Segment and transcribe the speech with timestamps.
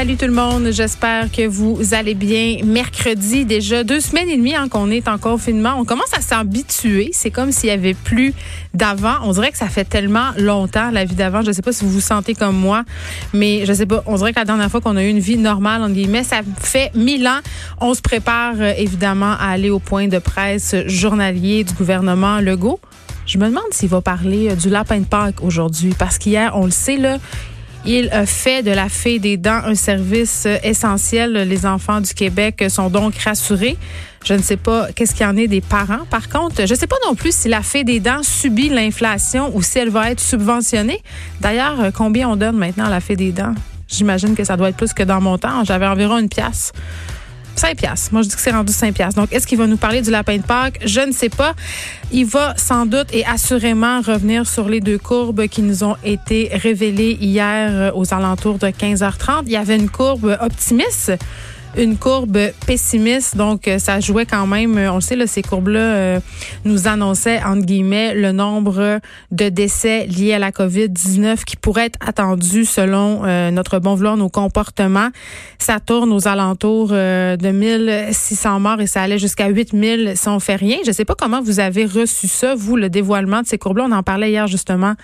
[0.00, 2.60] Salut tout le monde, j'espère que vous allez bien.
[2.64, 5.74] Mercredi, déjà deux semaines et demie hein, qu'on est en confinement.
[5.76, 7.10] On commence à s'habituer.
[7.12, 8.32] C'est comme s'il y avait plus
[8.72, 9.16] d'avant.
[9.24, 11.42] On dirait que ça fait tellement longtemps, la vie d'avant.
[11.42, 12.84] Je sais pas si vous vous sentez comme moi,
[13.34, 14.02] mais je sais pas.
[14.06, 16.40] On dirait que la dernière fois qu'on a eu une vie normale, entre guillemets, ça
[16.58, 17.40] fait mille ans.
[17.78, 22.80] On se prépare euh, évidemment à aller au point de presse journalier du gouvernement Legault.
[23.26, 26.64] Je me demande s'il va parler euh, du lapin de Pâques aujourd'hui, parce qu'hier, on
[26.64, 27.18] le sait, là,
[27.84, 31.32] il fait de la fée des dents un service essentiel.
[31.32, 33.76] Les enfants du Québec sont donc rassurés.
[34.24, 36.04] Je ne sais pas qu'est-ce qu'il y en est des parents.
[36.10, 39.50] Par contre, je ne sais pas non plus si la fée des dents subit l'inflation
[39.54, 41.02] ou si elle va être subventionnée.
[41.40, 43.54] D'ailleurs, combien on donne maintenant à la fée des dents?
[43.88, 45.64] J'imagine que ça doit être plus que dans mon temps.
[45.64, 46.72] J'avais environ une pièce.
[47.56, 48.12] 5 piastres.
[48.12, 49.20] Moi, je dis que c'est rendu 5 piastres.
[49.20, 50.80] Donc, est-ce qu'il va nous parler du lapin de Pâques?
[50.84, 51.54] Je ne sais pas.
[52.12, 56.50] Il va sans doute et assurément revenir sur les deux courbes qui nous ont été
[56.52, 59.42] révélées hier euh, aux alentours de 15h30.
[59.46, 61.12] Il y avait une courbe optimiste
[61.76, 63.36] une courbe pessimiste.
[63.36, 66.20] Donc, euh, ça jouait quand même, euh, on sait, là, ces courbes-là euh,
[66.64, 71.98] nous annonçaient, entre guillemets, le nombre de décès liés à la COVID-19 qui pourrait être
[72.04, 75.10] attendu selon notre bon vouloir, nos comportements.
[75.58, 80.56] Ça tourne aux alentours de 1600 morts et ça allait jusqu'à 8000 si on fait
[80.56, 80.78] rien.
[80.86, 83.86] Je sais pas comment vous avez reçu ça, vous, le dévoilement de ces courbes-là.
[83.88, 84.94] On en parlait hier, justement,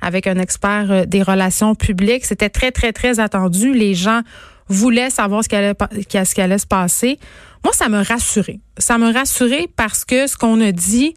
[0.00, 2.24] avec un expert des relations publiques.
[2.24, 3.72] C'était très, très, très attendu.
[3.72, 4.22] Les gens
[4.68, 7.18] voulait savoir ce qui allait, ce allait se passer.
[7.64, 8.60] Moi, ça me rassurait.
[8.78, 11.14] Ça me rassurait parce que ce qu'on a dit,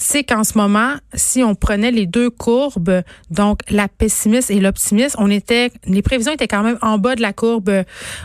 [0.00, 5.14] c'est qu'en ce moment, si on prenait les deux courbes, donc la pessimiste et l'optimiste,
[5.18, 7.70] on était, les prévisions étaient quand même en bas de la courbe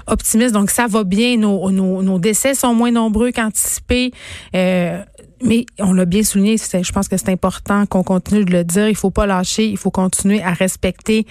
[0.08, 1.38] optimiste, donc ça va bien.
[1.38, 4.12] Nos, nos, nos décès sont moins nombreux qu'anticipés.
[4.56, 5.04] Euh,
[5.42, 8.88] mais on l'a bien souligné, je pense que c'est important qu'on continue de le dire.
[8.88, 11.26] Il faut pas lâcher, il faut continuer à respecter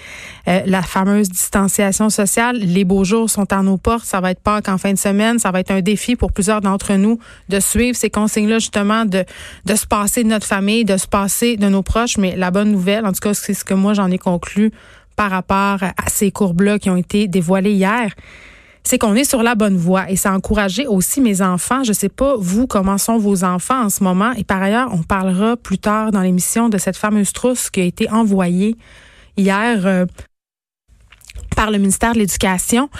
[0.48, 2.58] euh, la fameuse distanciation sociale.
[2.58, 4.04] Les beaux jours sont à nos portes.
[4.04, 5.38] Ça va être pas qu'en fin de semaine.
[5.38, 9.24] Ça va être un défi pour plusieurs d'entre nous de suivre ces consignes-là, justement, de,
[9.64, 12.18] de se passer de notre famille, de se passer de nos proches.
[12.18, 14.70] Mais la bonne nouvelle, en tout cas, c'est ce que moi j'en ai conclu
[15.16, 18.10] par rapport à ces courbes-là qui ont été dévoilées hier
[18.86, 21.82] c'est qu'on est sur la bonne voie et ça a encouragé aussi mes enfants.
[21.84, 25.02] Je sais pas vous comment sont vos enfants en ce moment et par ailleurs on
[25.02, 28.76] parlera plus tard dans l'émission de cette fameuse trousse qui a été envoyée
[29.36, 30.04] hier euh,
[31.54, 32.90] par le ministère de l'Éducation,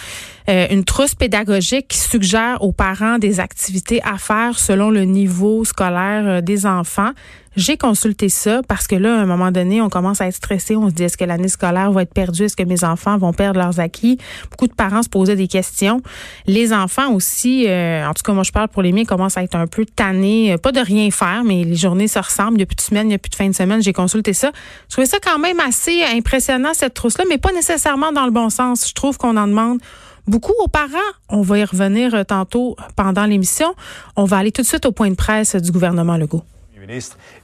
[0.49, 5.65] euh, une trousse pédagogique qui suggère aux parents des activités à faire selon le niveau
[5.65, 7.11] scolaire euh, des enfants.
[7.57, 10.75] J'ai consulté ça parce que là, à un moment donné, on commence à être stressé.
[10.75, 12.45] On se dit, est-ce que l'année scolaire va être perdue?
[12.45, 14.19] Est-ce que mes enfants vont perdre leurs acquis?
[14.51, 16.01] Beaucoup de parents se posaient des questions.
[16.47, 19.45] Les enfants aussi, euh, en tout cas, moi, je parle pour les miens, commencent à
[19.45, 20.55] être un peu tannés.
[20.55, 22.55] Euh, pas de rien faire, mais les journées se ressemblent.
[22.55, 23.81] Il n'y a plus de semaine, il n'y a plus de fin de semaine.
[23.83, 24.51] J'ai consulté ça.
[24.89, 28.51] Je trouvais ça quand même assez impressionnant, cette trousse-là, mais pas nécessairement dans le bon
[28.51, 28.89] sens.
[28.89, 29.79] Je trouve qu'on en demande
[30.27, 30.99] beaucoup aux parents.
[31.29, 33.75] On va y revenir euh, tantôt pendant l'émission.
[34.17, 36.43] On va aller tout de suite au point de presse du gouvernement Legault.